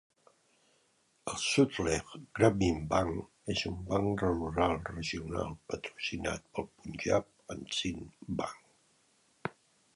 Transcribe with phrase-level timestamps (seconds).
[1.31, 9.57] El Sutlej Gramin Bank és un banc rural regional patrocinat pel Punjab and Sind Bank.